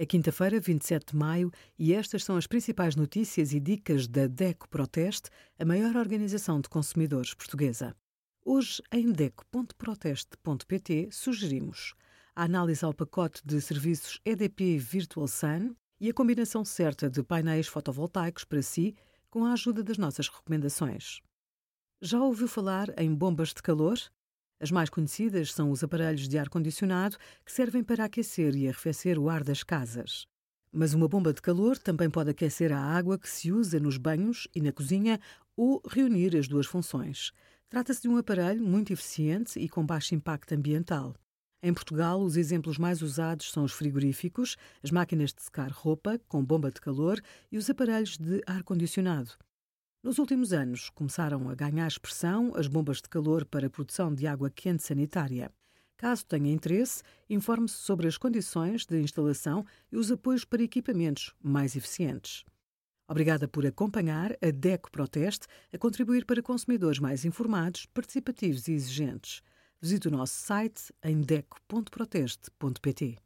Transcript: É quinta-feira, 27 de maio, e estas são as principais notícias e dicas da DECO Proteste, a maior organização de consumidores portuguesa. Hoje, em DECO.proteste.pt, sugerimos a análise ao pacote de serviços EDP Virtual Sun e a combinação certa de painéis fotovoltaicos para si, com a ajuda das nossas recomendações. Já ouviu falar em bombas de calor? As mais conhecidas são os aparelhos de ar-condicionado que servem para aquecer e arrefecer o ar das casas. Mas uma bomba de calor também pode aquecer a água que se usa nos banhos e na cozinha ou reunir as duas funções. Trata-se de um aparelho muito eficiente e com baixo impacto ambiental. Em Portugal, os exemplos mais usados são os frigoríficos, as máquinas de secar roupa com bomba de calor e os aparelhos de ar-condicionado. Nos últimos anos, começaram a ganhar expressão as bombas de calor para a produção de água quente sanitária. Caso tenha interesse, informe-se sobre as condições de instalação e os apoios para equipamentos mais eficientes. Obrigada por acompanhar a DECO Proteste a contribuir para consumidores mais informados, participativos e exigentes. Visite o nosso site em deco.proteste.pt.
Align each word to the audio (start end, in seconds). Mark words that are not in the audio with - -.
É 0.00 0.06
quinta-feira, 0.06 0.60
27 0.60 1.10
de 1.10 1.16
maio, 1.16 1.50
e 1.76 1.92
estas 1.92 2.22
são 2.22 2.36
as 2.36 2.46
principais 2.46 2.94
notícias 2.94 3.52
e 3.52 3.58
dicas 3.58 4.06
da 4.06 4.28
DECO 4.28 4.68
Proteste, 4.68 5.28
a 5.58 5.64
maior 5.64 5.96
organização 5.96 6.60
de 6.60 6.68
consumidores 6.68 7.34
portuguesa. 7.34 7.96
Hoje, 8.44 8.80
em 8.92 9.10
DECO.proteste.pt, 9.10 11.08
sugerimos 11.10 11.96
a 12.36 12.44
análise 12.44 12.84
ao 12.84 12.94
pacote 12.94 13.42
de 13.44 13.60
serviços 13.60 14.20
EDP 14.24 14.78
Virtual 14.78 15.26
Sun 15.26 15.74
e 16.00 16.08
a 16.08 16.14
combinação 16.14 16.64
certa 16.64 17.10
de 17.10 17.20
painéis 17.24 17.66
fotovoltaicos 17.66 18.44
para 18.44 18.62
si, 18.62 18.94
com 19.28 19.44
a 19.44 19.52
ajuda 19.52 19.82
das 19.82 19.98
nossas 19.98 20.28
recomendações. 20.28 21.20
Já 22.00 22.22
ouviu 22.22 22.46
falar 22.46 22.86
em 22.96 23.12
bombas 23.12 23.48
de 23.48 23.60
calor? 23.60 23.98
As 24.60 24.72
mais 24.72 24.90
conhecidas 24.90 25.52
são 25.52 25.70
os 25.70 25.84
aparelhos 25.84 26.28
de 26.28 26.36
ar-condicionado 26.36 27.16
que 27.44 27.52
servem 27.52 27.84
para 27.84 28.04
aquecer 28.04 28.56
e 28.56 28.66
arrefecer 28.66 29.18
o 29.18 29.30
ar 29.30 29.44
das 29.44 29.62
casas. 29.62 30.26
Mas 30.72 30.94
uma 30.94 31.08
bomba 31.08 31.32
de 31.32 31.40
calor 31.40 31.78
também 31.78 32.10
pode 32.10 32.30
aquecer 32.30 32.72
a 32.72 32.80
água 32.80 33.18
que 33.18 33.28
se 33.28 33.52
usa 33.52 33.78
nos 33.78 33.96
banhos 33.96 34.48
e 34.54 34.60
na 34.60 34.72
cozinha 34.72 35.20
ou 35.56 35.80
reunir 35.88 36.36
as 36.36 36.48
duas 36.48 36.66
funções. 36.66 37.32
Trata-se 37.68 38.02
de 38.02 38.08
um 38.08 38.16
aparelho 38.16 38.64
muito 38.64 38.92
eficiente 38.92 39.58
e 39.60 39.68
com 39.68 39.86
baixo 39.86 40.14
impacto 40.14 40.54
ambiental. 40.54 41.14
Em 41.62 41.72
Portugal, 41.72 42.20
os 42.20 42.36
exemplos 42.36 42.78
mais 42.78 43.02
usados 43.02 43.50
são 43.50 43.64
os 43.64 43.72
frigoríficos, 43.72 44.56
as 44.82 44.90
máquinas 44.90 45.32
de 45.32 45.42
secar 45.42 45.70
roupa 45.70 46.20
com 46.28 46.44
bomba 46.44 46.70
de 46.70 46.80
calor 46.80 47.20
e 47.50 47.58
os 47.58 47.68
aparelhos 47.68 48.16
de 48.16 48.42
ar-condicionado. 48.46 49.32
Nos 50.00 50.18
últimos 50.18 50.52
anos, 50.52 50.90
começaram 50.90 51.50
a 51.50 51.56
ganhar 51.56 51.88
expressão 51.88 52.52
as 52.54 52.68
bombas 52.68 52.98
de 52.98 53.08
calor 53.08 53.44
para 53.44 53.66
a 53.66 53.70
produção 53.70 54.14
de 54.14 54.28
água 54.28 54.48
quente 54.48 54.84
sanitária. 54.84 55.50
Caso 55.96 56.24
tenha 56.24 56.52
interesse, 56.52 57.02
informe-se 57.28 57.74
sobre 57.74 58.06
as 58.06 58.16
condições 58.16 58.86
de 58.86 59.00
instalação 59.00 59.66
e 59.90 59.96
os 59.96 60.12
apoios 60.12 60.44
para 60.44 60.62
equipamentos 60.62 61.34
mais 61.42 61.74
eficientes. 61.74 62.44
Obrigada 63.08 63.48
por 63.48 63.66
acompanhar 63.66 64.36
a 64.40 64.50
DECO 64.52 64.92
Proteste 64.92 65.48
a 65.72 65.78
contribuir 65.78 66.24
para 66.24 66.42
consumidores 66.42 67.00
mais 67.00 67.24
informados, 67.24 67.84
participativos 67.86 68.68
e 68.68 68.74
exigentes. 68.74 69.42
Visite 69.80 70.06
o 70.06 70.12
nosso 70.12 70.34
site 70.34 70.94
em 71.02 71.20
deco.proteste.pt. 71.20 73.18